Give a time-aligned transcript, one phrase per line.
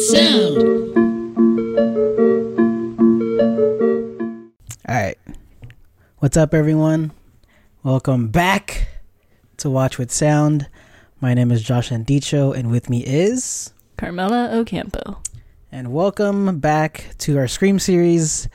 [0.00, 0.56] Sound.
[4.88, 5.18] All right.
[6.20, 7.12] What's up, everyone?
[7.82, 8.88] Welcome back
[9.58, 10.70] to Watch with Sound.
[11.20, 13.74] My name is Josh Andicho, and with me is.
[13.98, 15.20] Carmela Ocampo.
[15.70, 18.48] And welcome back to our Scream series.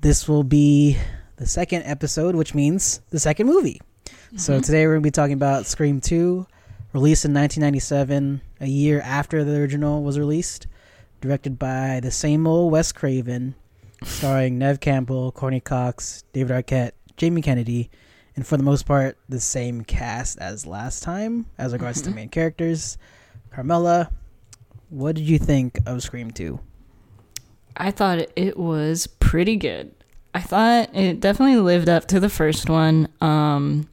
[0.00, 0.98] This will be
[1.36, 3.80] the second episode, which means the second movie.
[4.36, 4.62] So mm-hmm.
[4.62, 6.44] today we're going to be talking about Scream 2,
[6.92, 10.66] released in 1997, a year after the original was released,
[11.20, 13.54] directed by the same old Wes Craven,
[14.02, 17.90] starring Neve Campbell, Courteney Cox, David Arquette, Jamie Kennedy,
[18.36, 22.28] and for the most part, the same cast as last time as regards to main
[22.28, 22.96] characters.
[23.50, 24.10] Carmela,
[24.88, 26.58] what did you think of Scream 2?
[27.76, 29.92] I thought it was pretty good.
[30.32, 33.08] I thought it definitely lived up to the first one.
[33.20, 33.89] Um,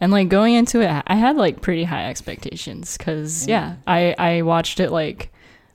[0.00, 4.42] and like going into it, I had like pretty high expectations because yeah, I I
[4.42, 5.32] watched it like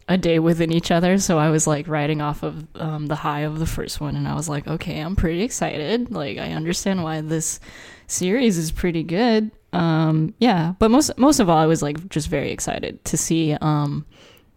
[0.08, 3.41] a day within each other, so I was like riding off of um, the high
[3.41, 6.11] of the first one, and I was like, okay, I'm pretty excited.
[6.11, 7.59] Like I understand why this
[8.08, 9.52] series is pretty good.
[9.73, 13.53] Um, yeah, but most most of all, I was like just very excited to see
[13.61, 14.05] um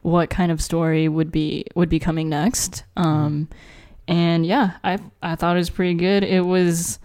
[0.03, 2.85] what kind of story would be would be coming next.
[2.97, 3.49] Um,
[4.07, 6.25] and yeah, I I thought it was pretty good.
[6.25, 6.99] It was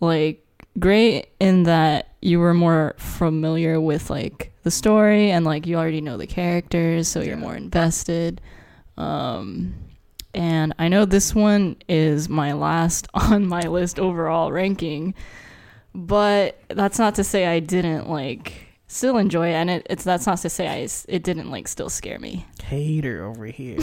[0.00, 0.43] like
[0.78, 6.00] great in that you were more familiar with like the story and like you already
[6.00, 8.40] know the characters, so you're more invested.
[8.96, 9.74] Um,
[10.34, 15.14] and I know this one is my last on my list overall ranking,
[15.94, 20.26] but that's not to say I didn't like still enjoy it, and it, it's that's
[20.26, 22.46] not to say I it didn't like still scare me.
[22.62, 23.78] Hater over here.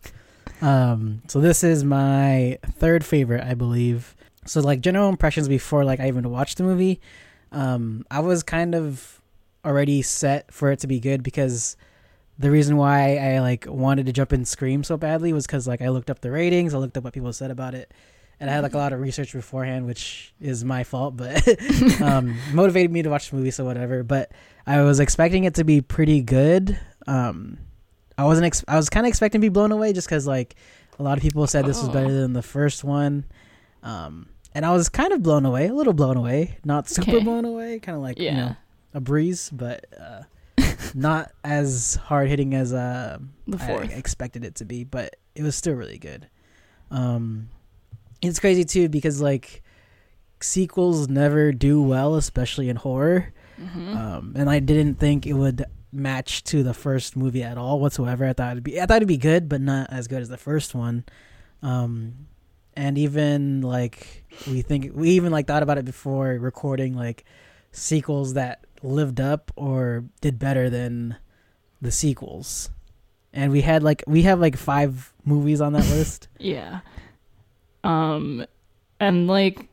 [0.62, 4.13] um, so this is my third favorite, I believe.
[4.46, 7.00] So like general impressions before like I even watched the movie,
[7.52, 9.20] um, I was kind of
[9.64, 11.76] already set for it to be good because
[12.38, 15.80] the reason why I like wanted to jump in Scream so badly was because like
[15.80, 17.94] I looked up the ratings, I looked up what people said about it,
[18.40, 21.46] and I had like a lot of research beforehand, which is my fault, but
[22.02, 24.02] um, motivated me to watch the movie, so whatever.
[24.02, 24.32] But
[24.66, 26.78] I was expecting it to be pretty good.
[27.06, 27.58] Um,
[28.18, 28.46] I wasn't.
[28.46, 30.56] Ex- I was kind of expecting to be blown away, just because like
[30.98, 32.12] a lot of people said this was better Oh.
[32.20, 33.24] than the first one,
[33.82, 37.24] um, and I was kind of blown away, a little blown away, not super Okay.
[37.24, 38.30] blown away, kind of like Yeah.
[38.30, 38.56] you know
[38.94, 40.22] a breeze, but uh,
[40.94, 43.18] not as hard hitting as uh,
[43.60, 46.28] I expected it to be, but it was still really good.
[46.90, 47.48] Um,
[48.22, 49.62] it's crazy too because like
[50.40, 53.32] sequels never do well, especially in horror.
[53.60, 53.96] Mhm.
[53.96, 58.26] Um, and I didn't think it would match to the first movie at all whatsoever.
[58.26, 60.36] I thought it'd be, I thought it'd be good, but not as good as the
[60.36, 61.04] first one.
[61.62, 62.26] Um,
[62.76, 67.24] and even like we think we even like thought about it before recording like
[67.72, 71.16] sequels that lived up or did better than
[71.80, 72.70] the sequels.
[73.32, 76.28] And we had like we have like five movies on that list.
[76.38, 76.80] Yeah.
[77.82, 78.46] Um
[79.00, 79.68] and like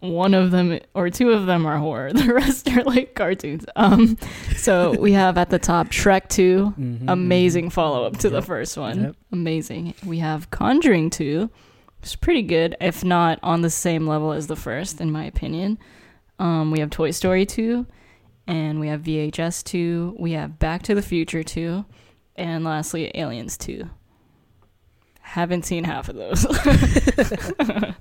[0.00, 2.12] one of them or two of them are horror.
[2.12, 3.64] The rest are like cartoons.
[3.76, 4.16] Um
[4.56, 7.72] so we have at the top Shrek 2, Mhm, amazing mhm.
[7.72, 9.00] follow up to the first one.
[9.02, 9.16] yep.
[9.32, 9.94] Amazing.
[10.04, 11.48] We have Conjuring 2,
[12.06, 15.78] is pretty good, if not on the same level as the first in my opinion.
[16.38, 17.86] Um we have Toy Story 2
[18.46, 21.84] and we have VHS 2, we have Back to the Future 2,
[22.36, 23.88] and lastly Aliens 2.
[25.20, 26.44] Haven't seen half of those.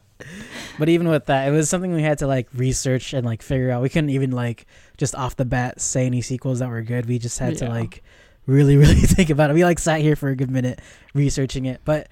[0.77, 3.71] But even with that, it was something we had to like research and like figure
[3.71, 3.81] out.
[3.81, 4.65] We couldn't even like
[4.97, 7.05] just off the bat say any sequels that were good.
[7.05, 8.03] We just had to like
[8.45, 9.53] really, really think about it.
[9.53, 10.81] We like sat here for a good minute
[11.13, 11.81] researching it.
[11.85, 12.09] But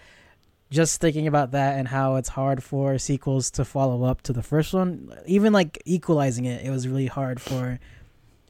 [0.71, 4.41] just thinking about that and how it's hard for sequels to follow up to the
[4.41, 7.77] first one, even like equalizing it, it was really hard for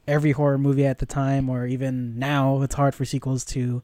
[0.06, 3.82] every horror movie at the time, or even now, it's hard for sequels to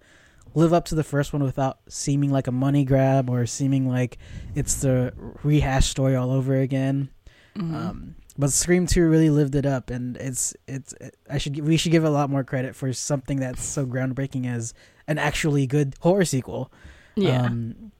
[0.54, 4.18] live up to the first one without seeming like a money grab or seeming like
[4.54, 5.12] it's the
[5.42, 7.08] rehash story all over again.
[7.56, 7.74] Mhm.
[7.74, 10.94] Um, but Scream Two really lived it up, and it's it's
[11.28, 14.46] I should we should give it a lot more credit for something that's so groundbreaking
[14.46, 14.74] as
[15.08, 16.70] an actually good horror sequel.
[17.16, 17.42] yeah.
[17.42, 17.90] Um,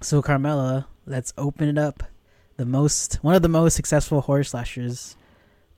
[0.00, 2.02] so Carmela, let's open it up.
[2.56, 5.16] The most one of the most successful horror slashers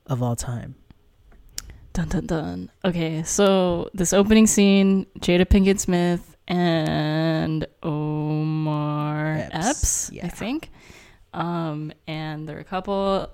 [0.06, 0.74] of all time.
[1.92, 2.70] Dun dun dun.
[2.84, 10.26] Okay, so this opening scene, Jada Pinkett Smith and Omar Epps, Epps, yeah.
[10.26, 10.70] I think.
[11.34, 13.28] Um, and they're a couple,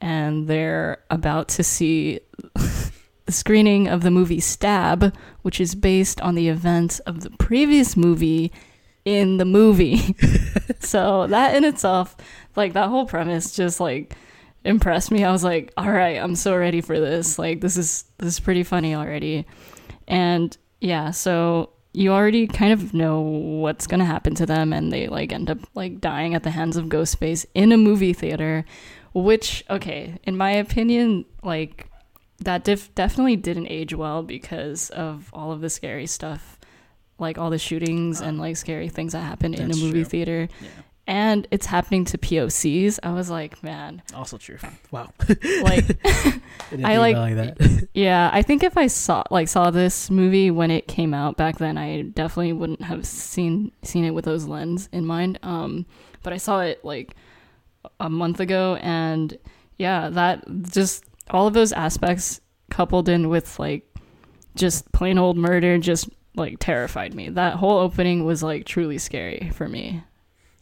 [0.00, 2.20] and they're about to see
[2.54, 7.96] the screening of the movie Stab, which is based on the events of the previous
[7.96, 8.52] movie
[9.08, 10.14] in the movie.
[10.80, 12.14] so that in itself,
[12.56, 14.14] like that whole premise, just like
[14.64, 15.24] impressed me.
[15.24, 17.38] I was like, all right, I'm so ready for this.
[17.38, 19.46] Like this is this is pretty funny already.
[20.06, 24.92] And yeah, so you already kind of know what's going to happen to them and
[24.92, 28.66] they like end up like dying at the hands of Ghostface in a movie theater,
[29.14, 31.88] which okay, in my opinion, like
[32.40, 36.57] that def- definitely didn't age well because of all of the scary stuff,
[37.18, 40.04] like all the shootings and like scary things that happen in a movie true.
[40.04, 40.48] theater.
[40.60, 40.68] Yeah.
[41.06, 42.98] And it's happening to POCs.
[43.02, 44.58] I was like, man, Also true.
[44.90, 45.10] Wow.
[45.62, 47.88] like I think like- that.
[47.94, 51.56] Yeah, I think if I saw like saw this movie when it came out back
[51.58, 55.38] then, I definitely wouldn't have seen seen it with those lens in mind.
[55.42, 55.86] Um,
[56.22, 57.14] but I saw it like
[58.00, 59.36] a month ago, and
[59.78, 63.82] yeah, that just all of those aspects coupled in with like
[64.56, 67.28] just plain old murder just like terrified me.
[67.28, 70.02] That whole opening was like truly scary for me.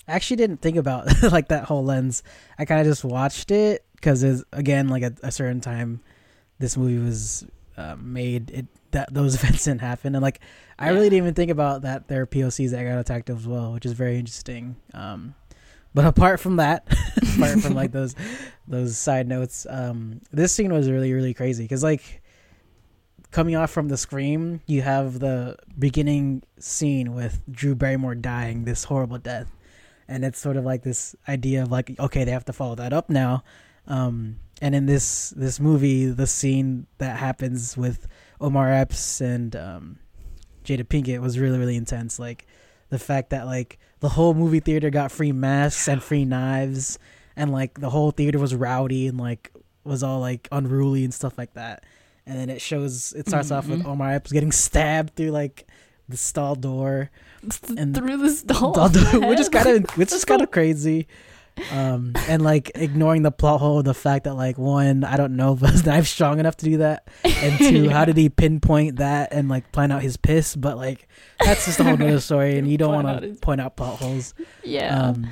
[0.08, 2.22] I actually didn't think about like that whole lens.
[2.58, 4.22] I kind of just watched it because
[4.52, 6.00] again like at a certain time,
[6.58, 7.44] this movie was
[7.76, 8.50] uh, made.
[8.50, 10.40] It that those events didn't happen, and like
[10.78, 13.72] I really didn't even think about that there are POCs that got attacked as well,
[13.72, 14.76] which is very interesting.
[14.94, 15.34] Um,
[15.94, 16.86] but apart from that,
[17.36, 18.14] apart from like those
[18.68, 22.22] those side notes, um, this scene was really really crazy because like
[23.36, 28.84] coming off from the scream, you have the beginning scene with Drew Barrymore dying this
[28.84, 29.54] horrible death.
[30.08, 32.94] And it's sort of like this idea of like okay they have to follow that
[32.94, 33.44] up now.
[33.86, 38.08] Um and in this this movie the scene that happens with
[38.40, 39.98] omar epps and um
[40.64, 42.18] jada pinkett was really really intense.
[42.18, 42.46] Like
[42.88, 46.98] the fact that like the whole movie theater got free masks and free knives
[47.36, 49.52] and like the whole theater was rowdy and like
[49.84, 51.84] was all like unruly and stuff like that
[52.26, 53.86] and then it shows it starts off with Mhm.
[53.86, 55.66] omar epps getting stabbed through like
[56.08, 57.10] the stall door.
[57.76, 58.88] And- Through the stall,
[59.28, 61.06] which is kind of which is kind of crazy.
[61.72, 65.54] Um and like ignoring the plot hole the fact that like one i don't know
[65.54, 69.32] if his knife's strong enough to do that and two how did he pinpoint that
[69.32, 70.54] and like plan out his piss?
[70.54, 71.08] But like
[71.42, 73.98] that's just a whole nother story and you don't want to his- point out plot
[74.00, 74.34] holes.
[74.64, 75.28] Yeah, um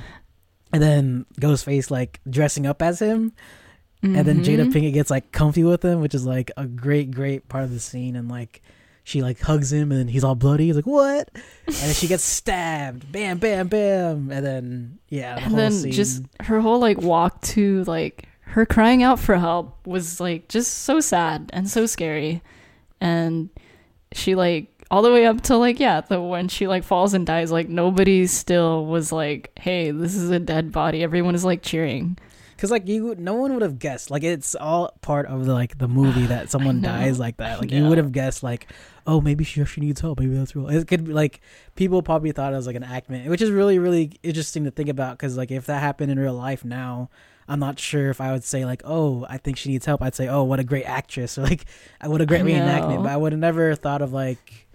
[0.73, 3.31] and then ghostface like dressing up as him
[4.05, 4.73] and then jada Mhm.
[4.73, 7.79] pinkett gets like comfy with him which is like a great great part of the
[7.79, 8.15] scene.
[8.15, 8.61] And like
[9.03, 10.65] she like hugs him and then he's all bloody.
[10.67, 11.29] He's like what?
[11.67, 13.11] And then she gets stabbed.
[13.11, 14.31] Bam bam bam.
[14.31, 15.91] And then yeah the and whole then scene.
[15.91, 20.71] just her whole like walk to like her crying out for help was like just
[20.85, 22.41] so sad and so scary.
[23.01, 23.49] And
[24.11, 27.25] she like all the way up to like yeah the when she like falls and
[27.25, 31.03] dies like nobody still was like hey this is a dead body.
[31.03, 32.17] Everyone is like cheering
[32.57, 34.09] Cause like you, no one would have guessed.
[34.09, 37.59] Like it's all part of the like the movie that someone dies like that.
[37.59, 38.71] Like you would have guessed like,
[39.05, 40.19] oh maybe she actually needs help.
[40.19, 40.69] Maybe that's real.
[40.69, 41.41] It could be like
[41.75, 44.89] people probably thought it was like an actment, which is really really interesting to think
[44.89, 45.17] about.
[45.19, 47.09] Cause like if that happened in real life now,
[47.47, 50.01] I'm not sure if I would say like, oh I think she needs help.
[50.01, 51.65] I'd say oh what a great actress or like
[51.99, 53.03] uh, what a great reenactment.
[53.03, 54.67] But I would have never thought of like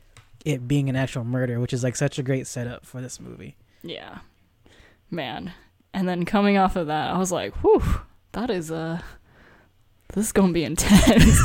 [0.44, 3.56] it being an actual murder, which is like such a great setup for this movie.
[3.82, 4.18] yeah
[5.10, 5.52] man
[5.92, 7.82] and then coming off of that i was like whew
[8.32, 9.00] that is uh
[10.14, 11.40] this is gonna be intense.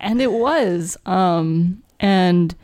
[0.00, 2.54] And it was um and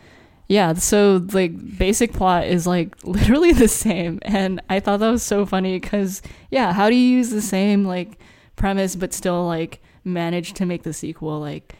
[0.48, 4.18] yeah so like basic plot is like literally the same.
[4.22, 7.84] And i thought that was so funny because yeah how do you use the same
[7.84, 8.18] like
[8.56, 11.74] premise but still like manage to make the sequel like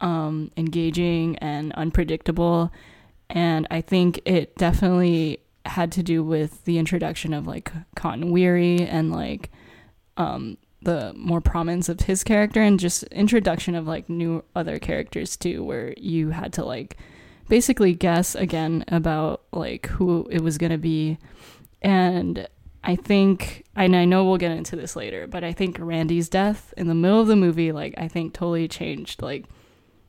[0.00, 2.72] um engaging and unpredictable?
[3.30, 8.82] And i think it definitely had to do with the introduction of like cotton weary
[8.82, 9.50] and like
[10.16, 15.36] um the more prominence of his character and just introduction of like new other characters
[15.36, 16.96] too where you had to like
[17.48, 21.18] basically guess again about like who it was to be.
[21.82, 22.48] And
[22.82, 26.72] i think and i know we'll get into this later but i think randy's death
[26.76, 29.46] in the middle of the movie like i think totally changed like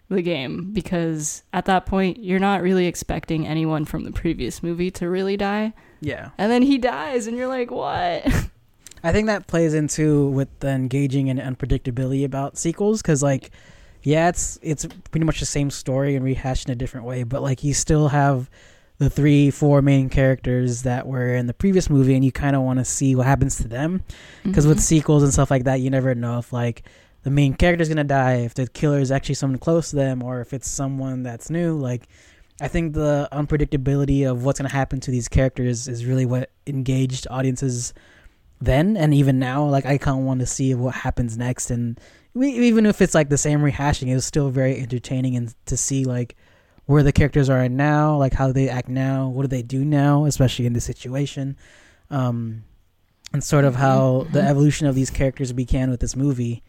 [0.10, 4.92] the game because at that point you're not really expecting anyone from the previous movie
[4.92, 6.30] to really die Yeah.
[6.38, 8.24] and then he dies and you're like what
[9.04, 13.52] I think that plays into with the engaging and unpredictability about sequels because, like,
[14.02, 17.44] yeah, it's it's pretty much the same story and rehashed in a different way, but
[17.44, 18.50] like you still have
[18.98, 22.64] the three, four main characters that were in the previous movie, and you kind of
[22.64, 24.04] want to see what happens to them
[24.44, 24.82] because with Mhm.
[24.82, 26.82] sequels and stuff like that, you never know if like
[27.26, 30.42] the main character's gonna die, if the killer is actually someone close to them, or
[30.42, 31.76] if it's someone that's new.
[31.76, 32.08] Like,
[32.62, 37.26] I think the unpredictability of what's gonna happen to these characters is really what engaged
[37.32, 37.94] audiences
[38.62, 39.66] then and even now.
[39.66, 42.00] Like, I kind of want to see what happens next, and
[42.36, 45.76] we, even if it's like the same rehashing, it was still very entertaining and to
[45.76, 46.36] see like
[46.86, 50.26] where the characters are now, like how they act now, what do they do now,
[50.26, 51.58] especially in this situation.
[52.12, 52.64] Um,
[53.34, 54.50] and sort of how the Mhm.
[54.50, 56.62] evolution of these characters began with this movie,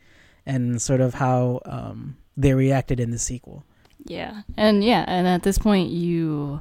[0.47, 3.65] and sort of how um, they reacted in the sequel.
[4.05, 4.43] Yeah.
[4.57, 6.61] And yeah, and at this point you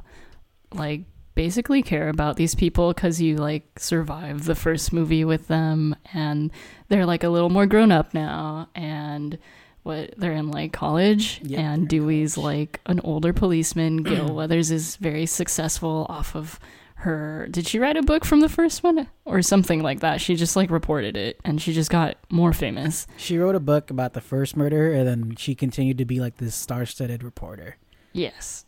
[0.72, 1.02] like
[1.34, 6.50] basically care about these people because you like survived the first movie with them and
[6.88, 9.38] they're like a little more grown up now and
[9.82, 12.44] what they're in like college Yeah, and Dewey's college.
[12.44, 14.02] like an older policeman.
[14.02, 16.58] Gail Weathers is very successful off of
[16.96, 17.46] her.
[17.50, 20.20] Did she write a book from the first one or something like that?
[20.20, 23.06] She just like reported it and she just got more famous.
[23.16, 26.38] She wrote a book about the first murder, and then she continued to be like
[26.38, 27.76] this star-studded reporter.
[28.12, 28.64] Yes.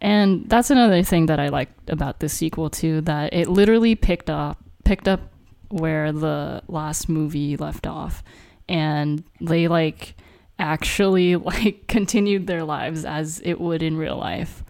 [0.00, 4.30] And that's another thing that I liked about this sequel too, that it literally picked
[4.30, 5.20] up picked up
[5.70, 8.22] where the last movie left off.
[8.68, 10.14] And they like
[10.58, 14.62] actually like continued their lives as it would in real life.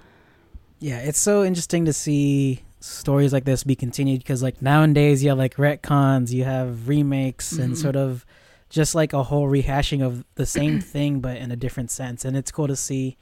[0.81, 5.29] Yeah, it's so interesting to see stories like this be continued because like nowadays you
[5.31, 7.77] have like retcons, you have remakes, and Mhm.
[7.77, 8.25] sort of
[8.71, 12.25] just like a whole rehashing of the same thing but in a different sense.
[12.25, 13.17] And it's cool to see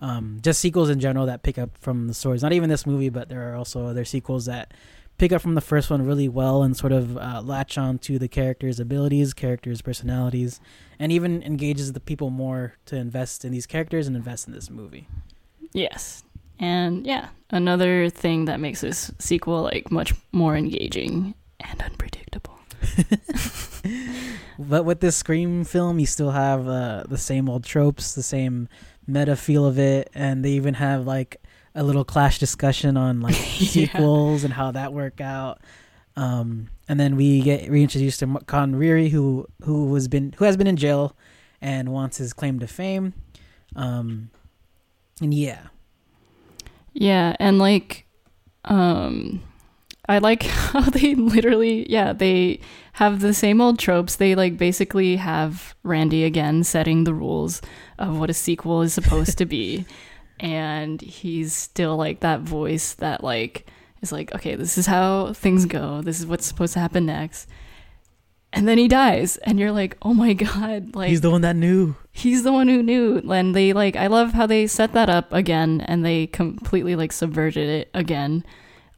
[0.00, 2.42] um, just sequels in general that pick up from the stories.
[2.42, 4.72] Not even this movie, but there are also other sequels that
[5.18, 8.16] pick up from the first one really well and sort of uh, latch on to
[8.16, 10.60] the characters' abilities, characters' personalities,
[11.00, 14.70] and even engages the people more to invest in these characters and invest in this
[14.70, 15.08] movie.
[15.72, 16.22] Yes.
[16.58, 22.58] And yeah, another thing that makes this sequel like much more engaging and unpredictable.
[24.60, 28.68] But with this Scream film, you still have uh, the same old tropes, the same
[29.06, 31.40] meta feel of it, and they even have like
[31.76, 33.68] a little clash discussion on like Yeah.
[33.68, 35.60] sequels and how that work out.
[36.16, 40.56] Um, and then we get reintroduced to Cotton Weary, who who was been who has
[40.56, 41.16] been in jail
[41.60, 43.14] and wants his claim to fame.
[43.76, 44.30] Um,
[45.20, 45.68] and yeah,
[46.98, 48.06] Yeah, and like
[48.64, 49.40] um
[50.08, 52.60] I like how they literally yeah, they
[52.94, 54.16] have the same old tropes.
[54.16, 57.62] They like basically have Randy again setting the rules
[58.00, 59.86] of what a sequel is supposed to be.
[60.40, 63.66] And he's still like that voice that like
[64.02, 66.00] is like, okay, this is how things go.
[66.00, 67.48] This is what's supposed to happen next.
[68.52, 71.56] And then he dies and you're like, "Oh my god, like he's the one that
[71.56, 71.94] knew.
[72.10, 75.32] he's the one who knew and they like i love how they set that up
[75.32, 78.44] again and they completely like subverted it again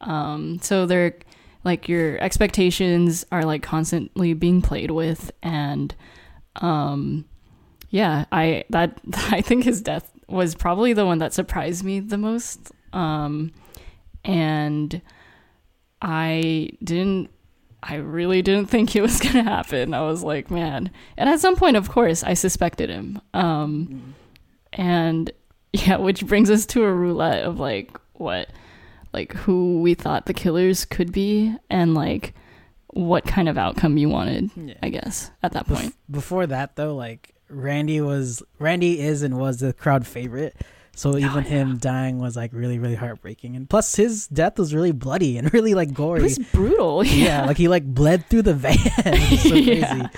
[0.00, 1.14] um so they're
[1.62, 5.94] like your expectations are like constantly being played with and
[6.56, 7.26] um
[7.90, 8.98] yeah i that
[9.30, 13.52] i think his death was probably the one that surprised me the most um
[14.24, 15.02] and
[16.00, 17.28] i didn't
[17.82, 19.94] I really didn't think it was going to happen.
[19.94, 20.90] I was like, man.
[21.16, 23.20] And at some point, of course, I suspected him.
[23.34, 24.14] Um,
[24.72, 25.30] and
[25.72, 28.50] yeah, which brings us to a roulette of like what,
[29.12, 32.34] like who we thought the killers could be and like
[32.88, 34.74] what kind of outcome you wanted, Yeah.
[34.82, 35.94] I guess, at that Bef- point.
[36.10, 40.56] before that though, like Randy was Randy is and was the crowd favorite.
[40.96, 43.56] So even him dying was like really, really heartbreaking.
[43.56, 46.20] And plus his death was really bloody and really like gory.
[46.20, 47.04] It was brutal.
[47.04, 47.14] yeah.
[47.24, 47.46] Yeah.
[47.46, 48.76] like he like bled through the van.
[48.96, 49.78] So crazy.
[49.80, 50.08] Yeah.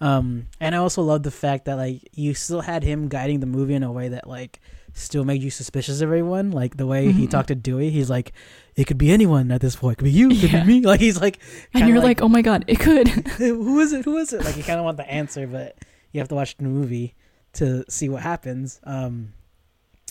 [0.00, 3.46] Um and I also love the fact that like you still had him guiding the
[3.46, 4.60] movie in a way that like
[4.94, 6.50] still made you suspicious of everyone.
[6.52, 7.30] Like the way he Mhm.
[7.30, 8.32] talked to Dewey, he's like,
[8.76, 9.94] It could be anyone at this point.
[9.94, 10.64] It could be you, it could Yeah.
[10.64, 10.86] be me.
[10.86, 11.40] Like he's like
[11.74, 13.08] and you're like, oh my God, it could.
[13.08, 14.04] who is it?
[14.04, 14.44] Who is it?
[14.44, 15.76] Like you kind of want the answer, but
[16.12, 17.14] you have to watch the movie
[17.54, 18.78] to see what happens.
[18.84, 19.32] Um,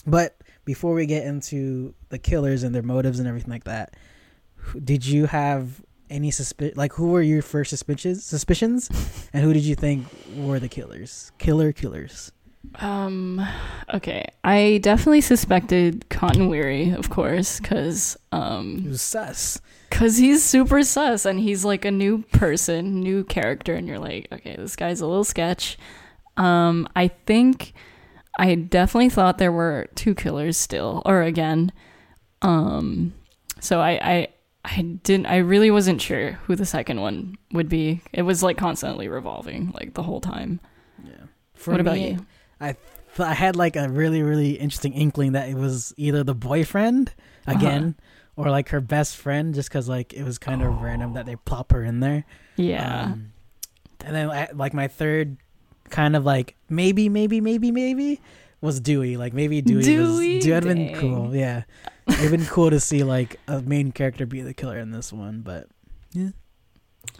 [0.06, 3.94] but before we get into the killers and their motives and everything like that,
[4.84, 6.74] did you have any suspicion?
[6.76, 8.24] Like, who were your first suspicions?
[8.24, 8.90] Suspicions,
[9.32, 11.32] and who did you think were the killers?
[11.38, 12.32] Killer killers.
[12.76, 13.44] Um,
[13.94, 14.26] okay.
[14.44, 19.60] I definitely suspected Cotton Weary, of course, because um, It was sus.
[19.90, 24.28] Cause he's super sus and he's like a new person, new character, and you're like,
[24.30, 25.78] okay, this guy's a little sketch.
[26.36, 27.72] Um, I think
[28.38, 31.72] I definitely thought there were two killers still, or again.
[32.42, 33.12] Um,
[33.60, 34.28] so I, I,
[34.64, 35.26] I didn't.
[35.26, 38.02] I really wasn't sure who the second one would be.
[38.12, 40.60] It was like constantly revolving, like the whole time.
[41.04, 41.12] Yeah.
[41.54, 42.26] For what about me, you?
[42.60, 46.34] I th- I had like a really really interesting inkling that it was either the
[46.34, 47.12] boyfriend
[47.46, 47.96] again
[48.36, 51.34] or like her best friend, just because like it was kind of random that they
[51.34, 52.24] plop her in there.
[52.54, 53.06] Yeah.
[53.06, 53.32] Um,
[54.04, 55.38] and then like my third
[55.90, 58.20] kind of like maybe maybe maybe maybe
[58.60, 59.16] was Dewey.
[59.16, 60.34] Like maybe Dewey, Dewey?
[60.34, 61.34] was Dewey had been cool.
[61.34, 61.62] Yeah,
[62.08, 65.42] it'd been cool to see like a main character be the killer in this one,
[65.42, 65.68] but
[66.12, 66.30] yeah.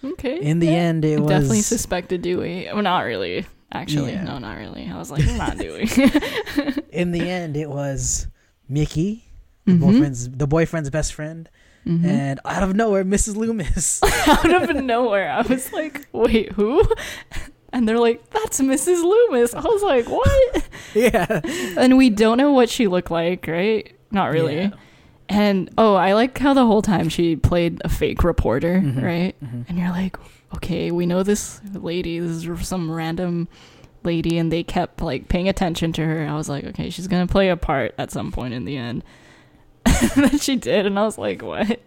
[0.05, 0.41] okay.
[0.41, 0.73] in the Yeah.
[0.73, 2.69] end it was definitely suspected Dewey.
[2.73, 3.47] Well, not really.
[3.71, 4.25] Actually, Yeah.
[4.25, 4.89] no, not really.
[4.91, 5.83] I was like, not Dewey.
[6.91, 8.27] in the end it was
[8.69, 9.25] Mickey,
[9.67, 9.81] the Mhm.
[9.81, 11.49] boyfriend's the boyfriend's best friend,
[11.87, 12.05] Mhm.
[12.07, 13.37] and out of nowhere Mrs.
[13.37, 14.01] Loomis.
[14.27, 15.31] out of nowhere.
[15.31, 16.83] I was like, wait, who?
[17.73, 19.03] And they're like, that's Mrs.
[19.03, 19.55] Loomis.
[19.55, 20.69] I was like, what?
[20.95, 21.41] yeah,
[21.77, 23.95] And we don't know what she looked like, right?
[24.11, 24.57] Not really.
[24.57, 24.71] Yeah.
[25.29, 29.03] And oh, I like how the whole time she played a fake reporter, Mhm.
[29.03, 29.37] right?
[29.45, 29.69] Mhm.
[29.69, 30.17] And you're like,
[30.57, 32.19] okay, we know this lady.
[32.19, 33.49] This is some random
[34.05, 36.27] lady, and they kept like paying attention to her.
[36.27, 39.05] I was like, okay, she's gonna play a part at some point in the end.
[39.85, 41.81] and then she did, and I was like, what?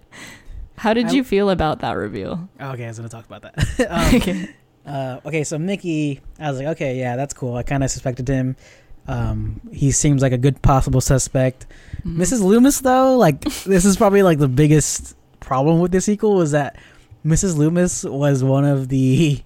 [0.78, 2.48] How did I- you feel about that reveal?
[2.62, 3.88] Okay, I was gonna talk about that.
[3.90, 4.50] um, okay.
[4.86, 7.56] Uh, okay, so Mickey, I was like, okay, yeah, that's cool.
[7.56, 8.56] I kind of suspected him.
[9.08, 11.66] Um, he seems like a good possible suspect.
[12.06, 12.18] Mhm.
[12.18, 12.42] Mrs.
[12.42, 16.78] Loomis, though, like this is probably like the biggest problem with this sequel was that
[17.26, 17.58] Mrs.
[17.58, 19.42] Loomis was one of the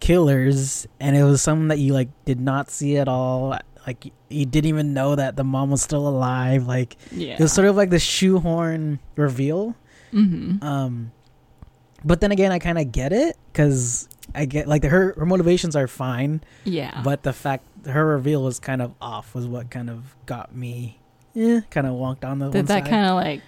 [0.00, 3.56] killers, and it was someone that you like did not see at all.
[3.86, 6.66] Like you didn't even know that the mom was still alive.
[6.66, 7.34] Like Yeah.
[7.34, 9.74] it was sort of like the shoehorn reveal.
[10.12, 10.62] mm-hmm.
[10.64, 11.12] Um,
[12.04, 15.74] but then again, I kind of get it because I get like her her motivations
[15.76, 17.02] are fine, Yeah.
[17.04, 20.98] but the fact her reveal was kind of off was what kind of got me,
[21.34, 23.42] yeah, kind of wonked on the one Did that kind of like,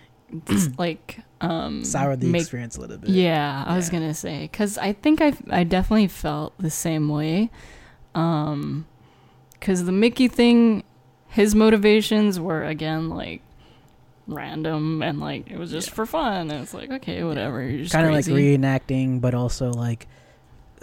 [0.78, 3.11] like, um, soured the make- experience a little bit.
[3.11, 7.50] Yeah, I was gonna say because I think I I definitely felt the same way,
[8.14, 8.87] um,
[9.52, 10.83] because the Mickey thing,
[11.28, 13.40] his motivations were again like
[14.26, 15.95] random and like it was just Yeah.
[15.95, 16.50] for fun.
[16.50, 17.62] And it's like okay, whatever.
[17.62, 20.09] You're kind of like reenacting, but also like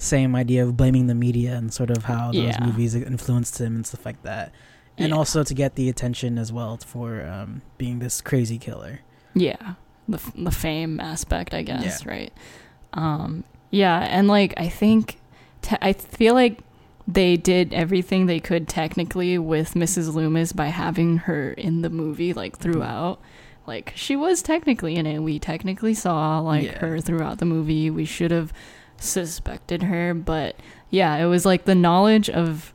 [0.01, 2.65] same idea of blaming the media and sort of how those Yeah.
[2.65, 4.51] movies influenced him and stuff like that,
[4.98, 5.15] and Yeah.
[5.15, 9.01] also to get the attention as well for um, being this crazy killer.
[9.36, 9.75] Yeah,
[10.10, 12.34] the f- the fame aspect, I guess, right?
[12.93, 15.20] Um, yeah, and like I think
[15.62, 16.60] te- I feel like
[17.08, 20.13] they did everything they could technically with Mrs.
[20.13, 23.20] Loomis by having her in the movie like throughout.
[23.67, 25.20] Like she was technically in it.
[25.20, 26.79] We technically saw like Yeah.
[26.79, 27.89] her throughout the movie.
[27.91, 28.51] We should have
[29.01, 30.55] suspected her, but
[30.89, 32.74] yeah, it was like the knowledge of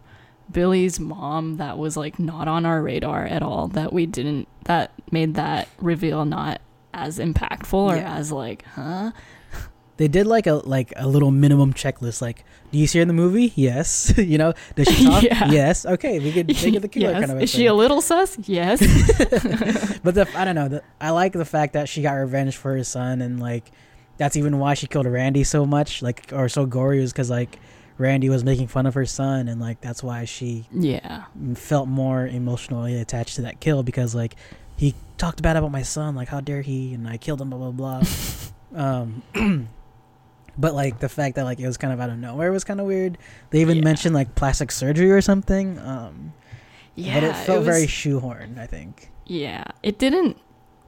[0.50, 4.92] Billy's mom that was like not on our radar at all that we didn't that
[5.10, 6.60] made that reveal not
[6.94, 8.16] as impactful or Yeah.
[8.16, 9.10] as like huh
[9.96, 12.20] They did like a like a little minimum checklist.
[12.22, 13.52] Like, do you see her in the movie?
[13.56, 14.12] Yes.
[14.18, 15.22] you know, does she talk?
[15.22, 15.50] Yeah.
[15.50, 15.84] Yes.
[15.86, 17.20] Okay, we could make it the killer yes.
[17.20, 17.42] kind of.
[17.42, 18.78] Is she a little sus yes
[20.02, 20.68] but the I don't know.
[20.68, 23.72] The, I like the fact that she got revenge for her son, and like
[24.18, 27.58] that's even why she killed Randy so much, like or so gory, was because like
[27.98, 31.24] Randy was making fun of her son, and like that's why she yeah
[31.54, 34.36] felt more emotionally attached to that kill because like
[34.76, 37.70] he talked bad about my son, like how dare he, and I killed him, blah
[37.70, 38.02] blah blah.
[38.74, 39.22] um,
[40.58, 42.80] but like the fact that like it was kind of out of nowhere was kind
[42.80, 43.18] of weird.
[43.50, 43.84] They even Yeah.
[43.84, 45.78] mentioned like plastic surgery or something.
[45.78, 46.32] Um,
[46.94, 48.58] yeah but it felt was- very shoehorned.
[48.58, 49.10] I think.
[49.26, 50.38] yeah it didn't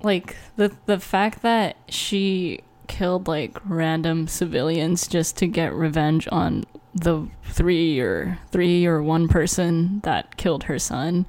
[0.03, 6.65] like the the fact that she killed like random civilians just to get revenge on
[6.95, 11.27] the three or three or one person that killed her son.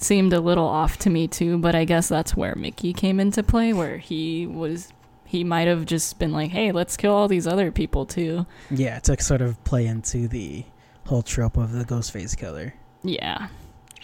[0.00, 3.42] Seemed a little off to me too but i guess that's where mickey came into
[3.42, 4.92] play where he was
[5.24, 8.46] he might have just been like hey let's kill all these other people too.
[8.70, 10.64] Yeah, to sort of play into the
[11.06, 12.74] whole trope of the Ghostface killer.
[13.02, 13.48] yeah.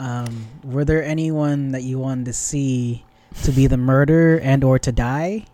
[0.01, 3.05] Um, were there anyone that you wanted to see
[3.45, 5.45] to be the murder and or to die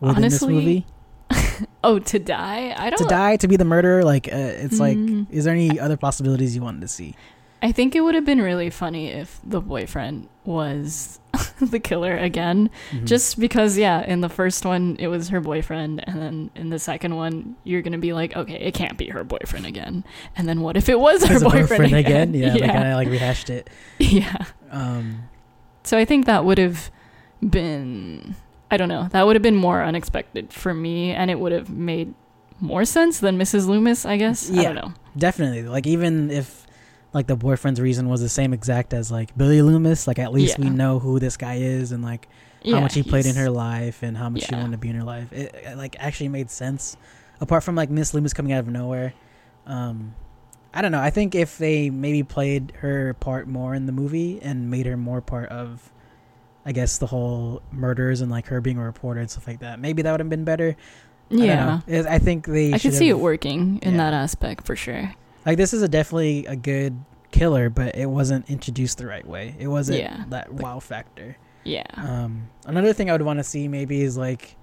[0.00, 0.86] within this Honestly, movie?
[1.84, 4.96] oh to die i don't To die to be the murderer, like uh, it's like,
[4.96, 5.26] Mm.
[5.30, 7.14] is there any other possibilities you wanted to see?
[7.60, 11.18] I think it would have been really funny if the boyfriend was
[11.60, 12.70] the killer again.
[12.92, 13.04] Mhm.
[13.04, 16.04] Just because, yeah, in the first one, it was her boyfriend.
[16.06, 19.08] And then in the second one, you're going to be like, okay, it can't be
[19.08, 20.04] her boyfriend again.
[20.36, 22.32] And then what if it was her a boyfriend, again?
[22.32, 22.72] Yeah, they yeah.
[22.72, 23.68] kind of like rehashed it.
[23.98, 24.36] yeah.
[24.70, 25.24] Um,
[25.82, 26.92] So I think that would have
[27.42, 28.36] been,
[28.70, 31.12] I don't know, that would have been more unexpected for me.
[31.12, 32.14] And it would have made
[32.60, 33.66] more sense than Mrs.
[33.66, 34.50] Loomis, I guess.
[34.50, 34.92] I don't know.
[35.16, 35.62] definitely.
[35.62, 36.66] Like even if
[37.14, 40.58] like the boyfriend's reason was the same exact as like Billy Loomis, like at least
[40.58, 42.28] we know who this guy is and like
[42.64, 44.88] how Yeah, much he played in her life and how much she wanted to be
[44.90, 45.32] in her life.
[45.32, 46.96] It, it like actually made sense.
[47.40, 49.14] Apart from like Miss Loomis coming out of nowhere,
[49.66, 50.14] um,
[50.74, 51.00] I don't know.
[51.00, 54.96] I think if they maybe played her part more in the movie and made her
[54.96, 55.90] more part of,
[56.68, 59.80] I guess the whole murders and like her being a reporter and stuff like that,
[59.80, 60.76] maybe that would have been better.
[61.30, 61.80] I don't Yeah.
[61.88, 62.04] know.
[62.08, 62.74] I think they.
[62.74, 63.96] I could see it working in Yeah.
[63.98, 65.14] that aspect for sure.
[65.46, 66.98] Like this is a definitely a good
[67.30, 69.54] killer, but it wasn't introduced the right way.
[69.58, 70.24] It wasn't Yeah.
[70.28, 71.36] that wow factor.
[71.64, 71.86] Yeah.
[71.96, 74.56] Um, another thing I would want to see maybe is like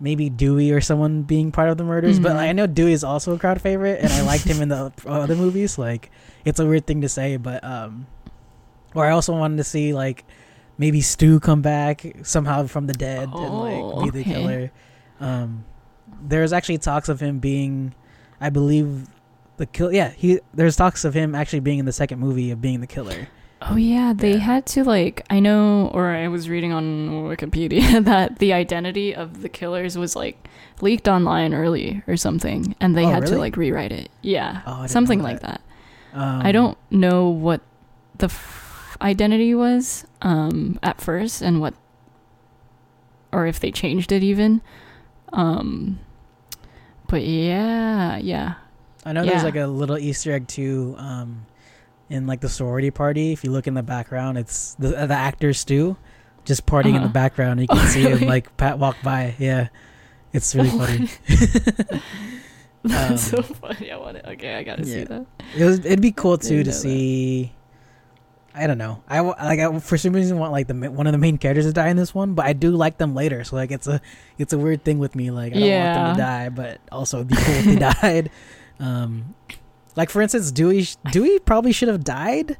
[0.00, 2.18] maybe Dewey or someone being part of the murders.
[2.18, 2.36] But Mhm.
[2.36, 4.90] like, I know Dewey is also a crowd favorite, and I liked him in the
[5.06, 5.78] other movies.
[5.78, 6.10] Like
[6.46, 8.06] it's a weird thing to say, but um,
[8.94, 10.24] or I also wanted to see like
[10.78, 14.32] maybe Stu come back somehow from the dead and Oh, like be the okay.
[14.40, 14.70] killer.
[15.20, 15.64] Um,
[16.22, 17.94] there's actually talks of him being,
[18.40, 19.06] I believe,
[19.56, 19.92] the kill.
[19.92, 22.86] Yeah, he there's talks of him actually being in the second movie of being the
[22.86, 23.28] killer.
[23.64, 24.38] Oh yeah, they Yeah.
[24.38, 29.42] had to like I know or I was reading on Wikipedia that the identity of
[29.42, 30.48] the killers was like
[30.80, 34.10] leaked online early or something and they Oh, had to like rewrite it.
[34.20, 34.62] Yeah.
[34.66, 35.60] Oh, something know like that.
[36.12, 37.60] Um, I don't know what
[38.18, 38.71] the f-
[39.02, 41.74] identity was um at first and what
[43.32, 44.62] or if they changed it even.
[45.32, 45.98] Um
[47.08, 48.54] but yeah, yeah.
[49.04, 50.94] I know there's like a little Easter egg too.
[50.96, 51.44] Um,
[52.08, 55.52] in like the sorority party, if you look in the background, it's the the actor
[55.52, 55.96] Stu,
[56.44, 57.08] just partying in the Uh-huh.
[57.08, 57.60] background.
[57.60, 59.34] You can Oh, see him like Pat walk by.
[59.38, 59.68] Yeah,
[60.32, 61.08] it's really funny.
[62.84, 63.90] That's Um, so funny.
[63.92, 64.24] I want it.
[64.26, 65.26] Okay, I gotta see that.
[65.56, 65.78] It was.
[65.80, 66.76] It'd be cool too to that.
[68.54, 69.02] I don't know.
[69.08, 71.72] I like I, for some reason want like the one of the main characters to
[71.72, 73.44] die in this one, but I do like them later.
[73.44, 74.00] So like it's a
[74.38, 75.30] it's a weird thing with me.
[75.30, 78.30] Like I don't want them to die, but also it'd be cool if they died.
[78.78, 79.34] Um,
[79.96, 82.56] like for instance, Dewey Dewey probably should have died,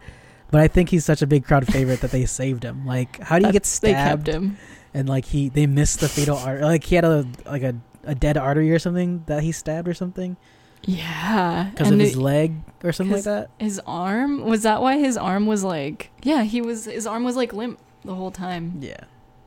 [0.51, 2.87] but I think he's such a big crowd favorite that they saved him.
[2.87, 4.57] Like how do you get That's- They kept stabbed him.
[4.95, 7.75] and like he they missed the fatal art like he had a like a,
[8.05, 10.37] a dead artery or something that he stabbed or something
[10.85, 13.51] Yeah, because of his it- leg or something like that.
[13.59, 17.37] his arm was that why his arm was like yeah he was his arm was
[17.37, 19.05] like limp the whole time Yeah.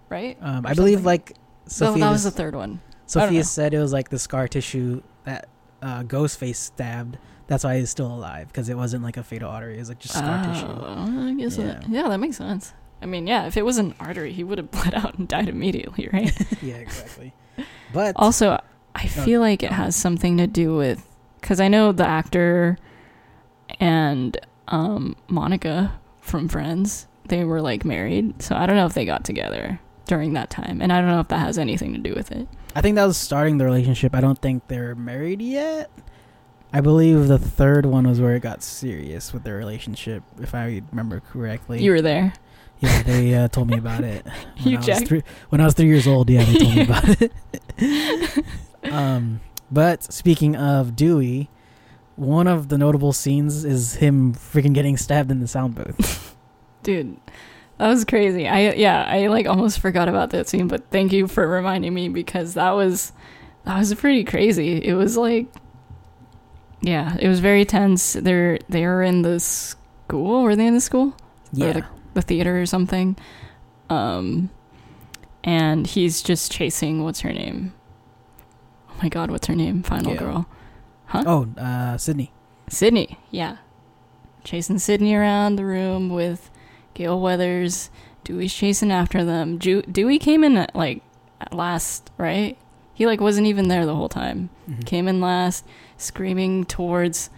[0.08, 1.34] right Um, I believe like
[1.68, 5.48] so that was the third one Sophia said it was like the scar tissue that
[5.82, 7.18] uh, Ghostface stabbed.
[7.48, 9.76] That's why he's still alive because it wasn't like a fatal artery.
[9.76, 10.66] It was like just scar tissue.
[10.68, 11.66] Oh, I guess Yeah.
[11.66, 14.58] that, yeah that makes sense I mean yeah if it was an artery he would
[14.58, 16.32] have bled out and died immediately right
[16.64, 17.34] yeah, exactly.
[17.94, 18.52] But also
[18.96, 21.06] I Oh, feel like it has something to do with
[21.46, 22.76] because I know the actor
[23.80, 24.36] and
[24.68, 29.24] um, Monica from Friends they were like married so I don't know if they got
[29.24, 32.32] together during that time and I don't know if that has anything to do with
[32.32, 34.14] it I think that was starting the relationship.
[34.16, 35.90] I don't think they're married yet.
[36.74, 40.82] I believe the third one was where it got serious with their relationship, if I
[40.92, 41.82] remember correctly.
[41.82, 42.34] you were there
[42.80, 44.26] yeah, they uh, told me about it.
[44.64, 46.30] When You I was three, when I was three years old.
[46.30, 47.22] Yeah, they told me about
[47.78, 48.46] it.
[48.92, 49.40] um,
[49.72, 51.50] but speaking of Dewey,
[52.16, 56.36] one of the notable scenes is him freaking getting stabbed in the sound booth.
[56.84, 57.18] dude
[57.78, 58.48] that was crazy.
[58.48, 62.10] I yeah i like almost forgot about that scene but thank you for reminding me
[62.10, 63.12] because that was
[63.66, 64.84] that was pretty crazy.
[64.84, 65.48] It was like
[66.82, 68.14] yeah it was very tense.
[68.14, 70.44] They're they were in the school?
[70.44, 71.16] Were they in the school?
[71.52, 73.18] Yeah, the, the theater or something?
[73.90, 74.50] Um
[75.44, 77.74] and he's just chasing what's her name
[79.02, 80.20] my god what's her name final Gail.
[80.20, 80.46] girl
[81.08, 82.32] huh Oh, uh, Sidney.
[82.68, 83.58] Sidney, yeah.
[84.44, 86.50] Chasing Sidney around the room with
[86.96, 87.90] Gail Weathers.
[88.24, 89.60] Dewey's chasing after them.
[89.60, 91.04] Ju- Dewey came in at, like
[91.40, 92.58] at last, right?
[92.94, 94.50] He like wasn't even there the whole time.
[94.70, 94.86] Mhm.
[94.86, 95.64] Came in last,
[95.98, 97.30] screaming towards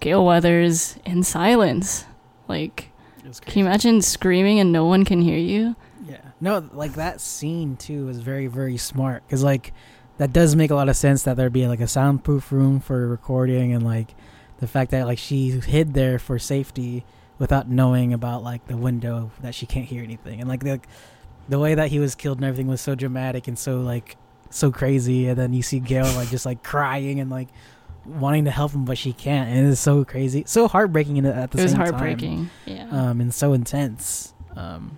[0.00, 2.04] Gail Weathers in silence.
[2.46, 2.90] Like,
[3.46, 5.74] can you imagine screaming and no one can hear you?
[6.06, 6.18] Yeah.
[6.40, 9.72] No, like that scene too is very very smart because like
[10.18, 13.08] that does make a lot of sense that there'd be like a soundproof room for
[13.08, 14.14] recording and like
[14.58, 17.04] the fact that like she hid there for safety
[17.38, 20.40] without knowing about like the window that she can't hear anything.
[20.40, 20.80] And like the
[21.48, 24.16] the way that he was killed and everything was so dramatic and so like
[24.50, 25.26] so crazy.
[25.28, 27.48] And then you see Gail like just like crying and like
[28.06, 29.48] wanting to help him but she can't.
[29.50, 30.44] And it's so crazy.
[30.46, 31.88] So heartbreaking in- at the it was same time.
[31.92, 32.50] heartbreaking.
[32.66, 32.86] Yeah.
[32.90, 34.32] um and so intense.
[34.54, 34.96] Um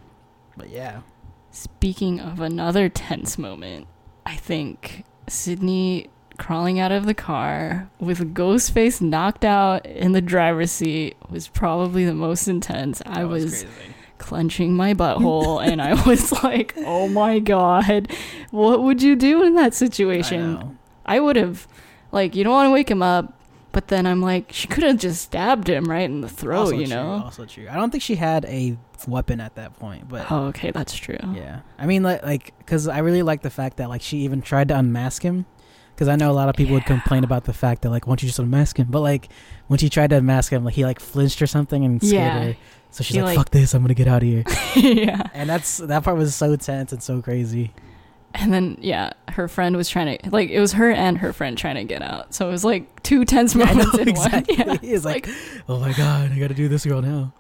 [0.59, 1.01] but yeah.
[1.51, 3.87] Speaking of another tense moment,
[4.27, 10.71] I think Sidney crawling out of the car with Ghostface knocked out in the driver's
[10.73, 13.01] seat was probably the most intense.
[13.07, 13.95] I That was, crazy.
[14.19, 18.12] clenching my butthole and I was like, "Oh my god,
[18.51, 20.77] what would you do in that situation?" know.
[21.07, 21.69] I would have
[22.12, 23.36] like you don't want to wake him up,
[23.77, 26.73] but then I'm like, she could have just stabbed him right in the throat, also
[26.77, 27.23] you true, know?
[27.25, 27.67] Also true.
[27.71, 28.75] I don't think she had a
[29.07, 31.19] weapon at that point, but Oh, okay, that's true.
[31.35, 31.61] yeah.
[31.79, 34.69] I mean, like, like, because I really like the fact that like she even tried
[34.69, 35.45] to unmask him.
[35.95, 38.12] Because I know a lot of people would complain about the fact that like, why
[38.12, 38.87] don't you just unmask him?
[38.91, 39.29] But like,
[39.67, 42.45] when she tried to unmask him, like he like flinched or something and scared Yeah.
[42.45, 42.57] her.
[42.91, 43.75] So she's He, like, like- "Fuck this!
[43.75, 44.45] I'm gonna get out of here."
[44.77, 45.23] yeah.
[45.35, 47.73] and that's that part was so tense and so crazy.
[48.38, 51.57] And then yeah, her friend was trying to like it was her and her friend
[51.57, 52.35] trying to get out.
[52.35, 54.57] So it was like two tense Yeah, know, moments in exactly.
[54.57, 54.68] one.
[54.68, 54.77] Yeah.
[54.81, 55.29] He's like,
[55.68, 57.33] "Oh my god, I gotta do this girl now."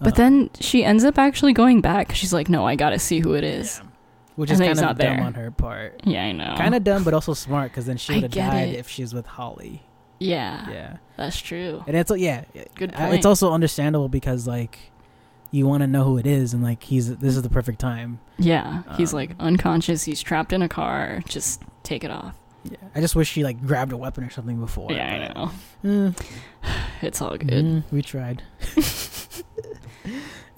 [0.00, 2.14] But Uh, then she ends up actually going back.
[2.14, 3.88] She's like, "No, I got to see who it is." yeah.
[4.36, 5.20] which And is kind of dumb there.
[5.24, 6.00] on her part.
[6.04, 6.54] Yeah, I know.
[6.58, 8.76] Kind of dumb, but also smart because then she would have died it.
[8.76, 9.82] if she was with Holly.
[10.18, 11.82] Yeah, Yeah, that's true.
[11.86, 13.14] and it's yeah, Good point.
[13.14, 14.78] It's also understandable because like
[15.50, 18.20] you want to know who it is, and like he's this is the perfect time.
[18.38, 20.04] Yeah, he's Um, like unconscious.
[20.04, 21.20] He's trapped in a car.
[21.28, 22.34] Just take it off.
[22.64, 24.90] Yeah, I just wish she like grabbed a weapon or something before.
[24.92, 25.50] yeah, I know.
[25.82, 26.14] know.
[27.02, 27.46] It's all mm-hmm,
[27.80, 27.84] good.
[27.92, 28.42] we tried.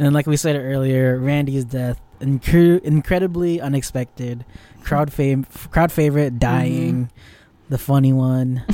[0.01, 4.44] And like we said earlier, Randy's death incre- incredibly unexpected.
[4.85, 7.07] Crowd fam- crowd favorite dying.
[7.07, 7.70] Mm-hmm.
[7.70, 8.64] The funny one.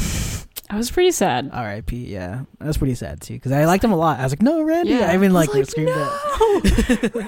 [0.74, 1.50] I was pretty sad.
[1.52, 1.96] R.I.P.
[2.06, 4.18] Yeah, that was pretty sad too because I liked him a lot.
[4.18, 4.90] I was like, no, Randy.
[4.92, 5.10] Yeah.
[5.10, 7.22] I even like, like, screamed no,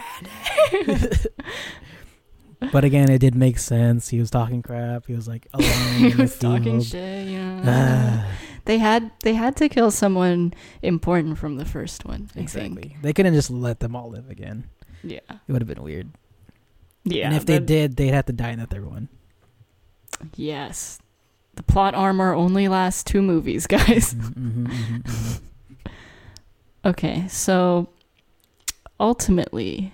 [2.73, 4.09] but again, it did make sense.
[4.09, 5.07] He was talking crap.
[5.07, 7.29] He was like alone he was talking shit.
[7.29, 8.27] You know, Ah,
[8.65, 12.29] they had they had to kill someone important from the first one.
[12.35, 12.83] I exactly.
[12.83, 13.03] think.
[13.03, 14.69] They couldn't just let them all live again.
[15.05, 15.21] Yeah.
[15.31, 16.11] It would have been weird.
[17.05, 17.27] Yeah.
[17.27, 19.09] and if they did, they'd have to die in the third one.
[20.35, 20.99] yes,
[21.57, 24.15] the plot armor only lasts two movies, guys.
[24.15, 25.41] Mhm, mhm, mhm, mhm.
[26.85, 27.89] Okay, so
[29.01, 29.93] ultimately,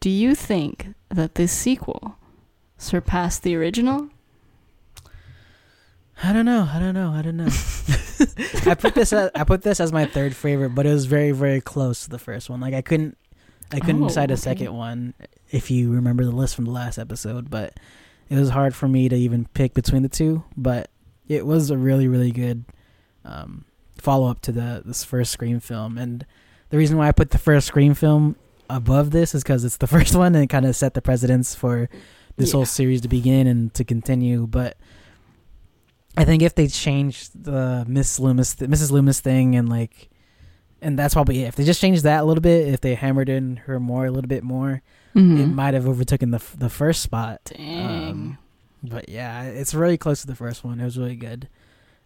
[0.00, 2.16] do you think that this sequel
[2.78, 4.08] surpassed the original?
[6.22, 6.68] I don't know.
[6.72, 7.10] I don't know.
[7.10, 7.48] I don't know.
[8.70, 9.12] I put this.
[9.12, 12.10] As, I put this as my third favorite, but it was very, very close to
[12.10, 12.60] the first one.
[12.60, 13.18] Like I couldn't,
[13.72, 14.40] I couldn't Oh, decide a okay.
[14.40, 15.14] second one.
[15.50, 17.74] If you remember the list from the last episode, but
[18.28, 20.44] it was hard for me to even pick between the two.
[20.56, 20.90] But
[21.28, 22.64] it was a really, really good
[23.24, 23.64] um,
[23.98, 25.98] follow up to the this first Scream film.
[25.98, 26.26] And
[26.70, 28.36] the reason why I put the first Scream film
[28.68, 31.54] above this is because it's the first one and it kind of set the precedence
[31.54, 31.88] for
[32.36, 34.46] this whole series to begin and to continue.
[34.46, 34.76] But
[36.16, 38.90] I think if they changed the Miss Loomis, Mrs.
[38.90, 40.10] Loomis thing, and like,
[40.80, 41.48] and that's probably it.
[41.48, 44.10] If they just changed that a little bit, if they hammered in her more, a
[44.10, 44.82] little bit more,
[45.14, 45.54] it Mhm.
[45.54, 47.40] might have overtaken the the first spot.
[47.56, 48.10] Dang.
[48.10, 48.38] Um,
[48.82, 50.78] But yeah, it's really close to the first one.
[50.80, 51.48] It was really good.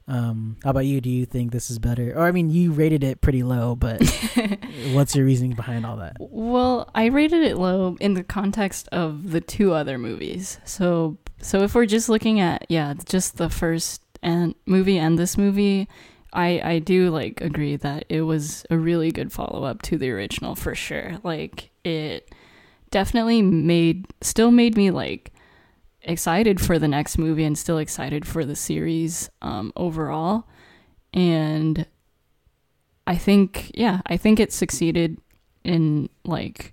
[0.07, 1.01] Um, how about you?
[1.03, 2.13] Do you think this is better?
[2.17, 4.01] Or I mean, you rated it pretty low, but
[4.93, 6.17] what's your reasoning behind all that?
[6.21, 10.59] Well, I rated it low in the context of the two other movies.
[10.65, 15.37] So, so if we're just looking at yeah, just the first and movie and this
[15.37, 15.89] movie,
[16.33, 20.11] I I do like agree that it was a really good follow up to the
[20.11, 21.19] original for sure.
[21.23, 22.31] Like it
[22.91, 25.33] definitely made still made me like
[26.03, 30.45] excited for the next movie and still excited for the series um overall.
[31.13, 31.87] And
[33.07, 35.19] I think yeah, I think it succeeded
[35.65, 36.73] in like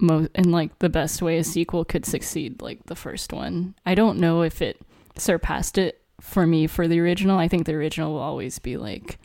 [0.00, 3.74] most in like the best way a sequel could succeed like the first one.
[3.84, 4.80] I don't know if it
[5.16, 7.38] surpassed it for me for the original.
[7.38, 9.18] I think the original will always be like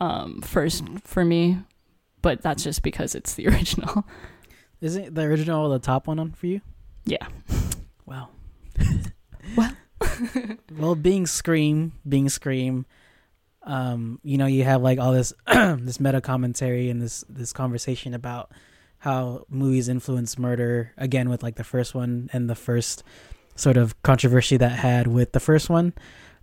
[0.00, 1.58] um first for me,
[2.22, 4.06] but that's just because it's the original.
[4.80, 6.60] Isn't the original the top one on for you?
[7.04, 7.26] Yeah.
[8.04, 8.28] Wow.
[9.56, 9.72] Well.
[10.76, 12.84] well, being Scream, being Scream,
[13.62, 18.14] um, you know, you have like all this this meta commentary and this this conversation
[18.14, 18.50] about
[18.98, 23.02] how movies influence murder again with like the first one and the first
[23.54, 25.92] sort of controversy that had with the first one.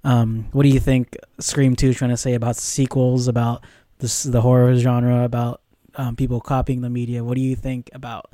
[0.04, 3.64] Um, what do you think Scream Two is trying to say about sequels, about
[4.00, 5.62] this the horror genre, about
[5.96, 7.24] um, people copying the media?
[7.24, 8.32] What do you think about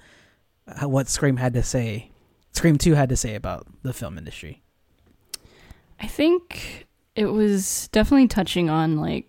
[0.77, 2.11] how, what Scream had to say?
[2.51, 4.61] Scream Two had to say about the film industry.
[5.99, 9.27] I think it was definitely touching on like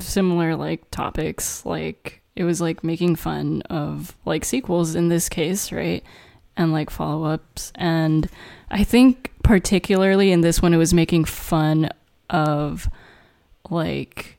[0.00, 5.72] similar like topics like it was like making fun of like sequels in this case,
[5.72, 6.04] right?
[6.56, 8.28] And like follow-ups and
[8.70, 11.90] I think particularly in this one it was making fun
[12.28, 12.88] of
[13.70, 14.35] like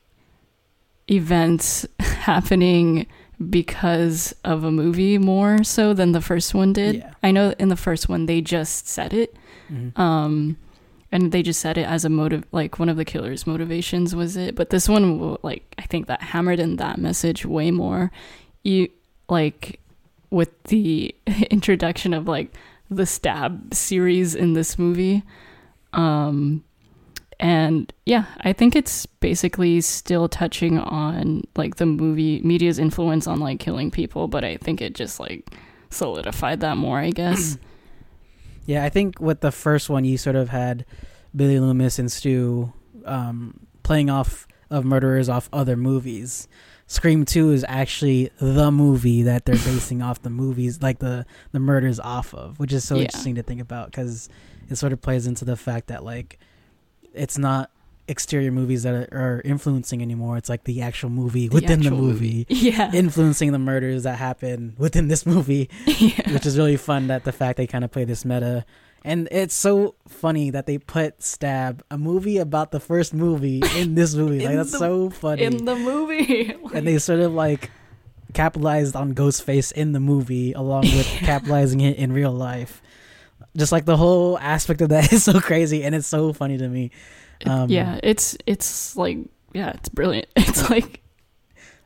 [1.10, 3.06] events happening
[3.50, 6.96] because of a movie more so than the first one did.
[6.96, 7.12] Yeah.
[7.22, 9.36] I know in the first one they just said it
[9.70, 9.96] Mhm.
[9.98, 10.56] um
[11.12, 14.34] and they just said it as a motive like one of the killer's motivations was
[14.36, 18.10] it but this one like i think that hammered in that message way more
[18.64, 18.88] you
[19.28, 19.78] like
[20.30, 21.14] with the
[21.50, 22.54] introduction of like
[22.90, 25.22] the stab series in this movie
[25.92, 26.64] um
[27.40, 33.38] and yeah i think it's basically still touching on like the movie media's influence on
[33.38, 35.48] like killing people but i think it just like
[35.90, 37.56] solidified that more i guess
[38.66, 40.84] Yeah, I think with the first one, you sort of had
[41.34, 42.70] Billy Loomis and Stu
[43.06, 46.48] um, playing off of murderers off other movies.
[46.86, 51.58] Scream Two is actually the movie that they're basing off the movies, like the the
[51.58, 53.04] murders off of, which is so Yeah.
[53.04, 54.28] interesting to think about because
[54.68, 56.38] it sort of plays into the fact that like
[57.14, 57.70] it's not
[58.08, 60.36] exterior movies that are, influencing anymore.
[60.38, 62.46] It's like the actual movie The within the actual movie.
[62.48, 62.90] yeah.
[62.92, 66.32] Influencing the murders that happen within this movie yeah.
[66.32, 68.64] which is really fun that the fact they kind of play this meta.
[69.04, 73.94] And it's so funny that they put stab a movie about the first movie in
[73.94, 74.44] this movie.
[74.44, 75.42] Like that's the- so funny.
[75.44, 76.54] in the movie.
[76.74, 77.70] and they sort of like
[78.34, 82.82] capitalized on ghostface in the movie along with capitalizing it in real life
[83.56, 86.68] just like the whole aspect of that is so crazy and it's so funny to
[86.68, 86.90] me
[87.46, 89.18] Um, yeah, it's it's like
[89.52, 90.26] yeah, it's brilliant.
[90.36, 91.00] It's like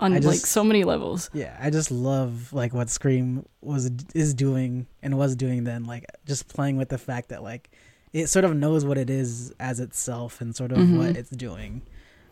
[0.01, 1.31] on I like so many levels.
[1.33, 5.85] Yeah, I just love like what Scream was is doing and was doing then.
[5.85, 7.71] Like just playing with the fact that like
[8.13, 10.97] it sort of knows what it is as itself and sort of Mhm.
[10.99, 11.83] what it's doing.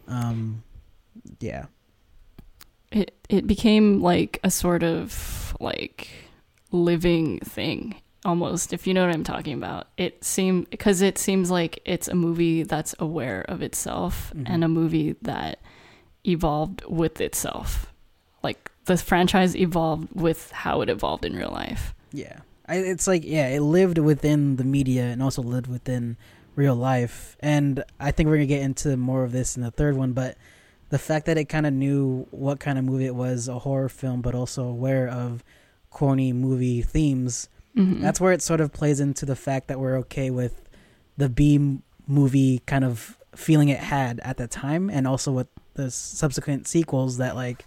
[0.09, 0.63] Um,
[1.41, 1.67] yeah,
[2.91, 6.09] It it became like a sort of like
[6.73, 9.87] living thing almost if you know what I'm talking about.
[9.97, 14.43] It seemed because it seems like it's a movie that's aware of itself Mhm.
[14.47, 15.59] and a movie that
[16.27, 17.93] evolved with itself.
[18.43, 21.95] Like the franchise evolved with how it evolved in real life.
[22.13, 22.41] yeah.
[22.69, 26.17] I, it's like yeah, it lived within the media and also lived within
[26.55, 27.37] real life.
[27.41, 30.37] And I think we're gonna get into more of this in the third one, but
[30.91, 33.89] the fact that it kind of knew what kind of movie it was, a horror
[33.89, 35.43] film, but also aware of
[35.91, 37.49] corny movie themes.
[37.77, 38.01] Mhm.
[38.01, 40.63] That's where it sort of plays into the fact that we're okay with
[41.17, 45.91] the B movie kind of feeling it had at the time, and also with the
[45.91, 47.65] subsequent sequels that like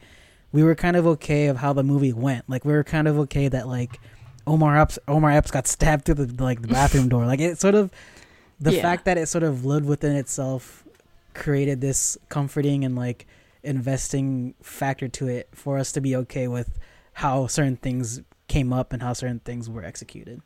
[0.52, 2.50] we were kind of okay of how the movie went.
[2.50, 4.00] Like we were kind of okay that like
[4.46, 7.26] Omar Epps Omar Epps got stabbed through the like the bathroom door.
[7.26, 7.92] Like it sort of
[8.60, 8.82] the Yeah.
[8.82, 10.84] fact that it sort of lived within itself
[11.34, 13.26] created this comforting and like
[13.64, 16.78] investing factor to it for us to be okay with
[17.14, 18.22] how certain things
[18.54, 20.42] came up and how certain things were executed.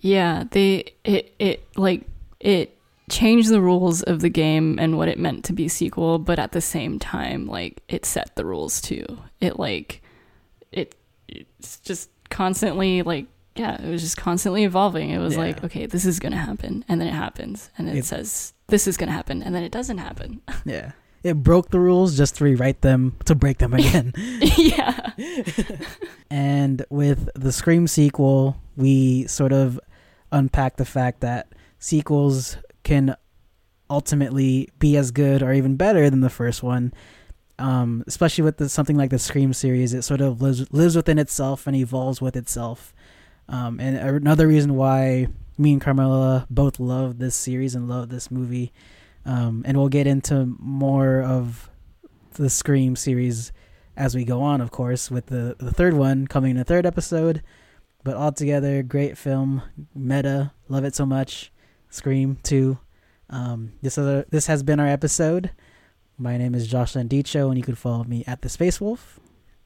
[0.00, 2.02] Yeah, they it it like
[2.40, 2.76] it
[3.10, 6.52] changed the rules of the game and what it meant to be sequel, but at
[6.52, 9.06] the same time, like it set the rules too.
[9.40, 10.02] It like
[10.72, 10.94] it
[11.28, 15.10] it's just constantly like yeah, it was just constantly evolving.
[15.10, 15.40] It was Yeah.
[15.40, 18.52] like, okay, this is gonna happen, and then it happens, and then it It- says
[18.68, 20.40] this is gonna happen, and then it doesn't happen.
[20.64, 20.92] Yeah.
[21.22, 24.12] It broke the rules just to rewrite them to break them again.
[24.56, 25.12] yeah.
[26.30, 29.80] and with the Scream sequel, we sort of
[30.30, 33.16] unpack the fact that sequels can
[33.90, 36.92] ultimately be as good or even better than the first one.
[37.58, 41.18] Um, especially with the, something like the Scream series, it sort of lives, lives within
[41.18, 42.94] itself and evolves with itself.
[43.48, 45.26] Um, and another reason why
[45.56, 48.72] me and Carmela both love this series and love this movie.
[49.24, 51.70] Um, and we'll get into more of
[52.32, 53.52] the Scream series
[53.96, 56.86] as we go on, of course, with the, the third one coming in the third
[56.86, 57.42] episode.
[58.04, 59.62] But altogether, great film,
[59.94, 61.52] meta, love it so much.
[61.90, 62.78] Scream 2.
[63.30, 65.50] Um, this, is a, this has been our episode.
[66.16, 69.20] My name is Josh Landicho, and you can follow me at The Space Wolf.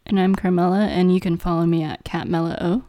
[0.07, 2.83] And I'm Carmela, and you can follow me at CatMella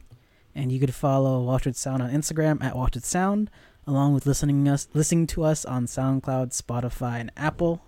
[0.56, 3.52] And you could follow Watch With Sound on Instagram at Watch With Sound,
[3.86, 7.84] along with listening us listening to us on SoundCloud, Spotify, and Apple.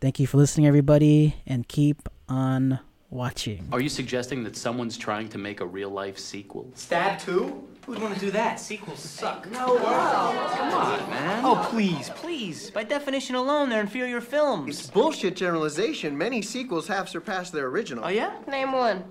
[0.00, 3.68] Thank you for listening, everybody, and keep on watching.
[3.72, 6.70] Are you suggesting that someone's trying to make a real life sequel?
[6.74, 7.68] Stab 2?
[7.86, 8.58] Who'd want to do that?
[8.58, 9.50] Sequels suck.
[9.50, 11.44] No, come on, man.
[11.44, 12.70] Oh, please, please.
[12.70, 14.70] By definition alone, they're inferior films.
[14.70, 14.90] It's films.
[14.90, 16.16] bullshit generalization.
[16.16, 18.04] Many sequels have surpassed their original.
[18.06, 18.32] Oh, yeah?
[18.48, 19.04] Name one.